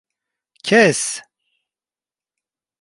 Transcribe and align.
Kes! 0.67 1.01